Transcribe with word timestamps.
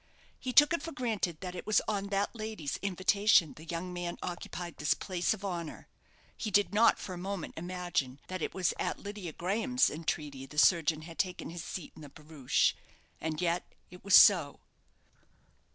He 0.39 0.51
took 0.51 0.73
it 0.73 0.81
for 0.81 0.91
granted 0.91 1.41
that 1.41 1.53
it 1.53 1.67
was 1.67 1.79
on 1.87 2.07
that 2.07 2.35
lady's 2.35 2.77
invitation 2.77 3.53
the 3.53 3.65
young 3.65 3.93
man 3.93 4.17
occupied 4.23 4.77
this 4.77 4.95
place 4.95 5.31
of 5.31 5.45
honour. 5.45 5.87
He 6.35 6.49
did 6.49 6.73
not 6.73 6.97
for 6.97 7.13
a 7.13 7.19
moment 7.19 7.53
imagine 7.55 8.19
that 8.27 8.41
it 8.41 8.51
was 8.51 8.73
at 8.79 8.97
Lydia 8.97 9.31
Graham's 9.31 9.91
entreaty 9.91 10.47
the 10.47 10.57
surgeon 10.57 11.03
had 11.03 11.19
taken 11.19 11.51
his 11.51 11.63
seat 11.63 11.93
in 11.95 12.01
the 12.01 12.09
barouche. 12.09 12.73
And 13.19 13.39
yet 13.39 13.63
it 13.91 14.03
was 14.03 14.15
so. 14.15 14.61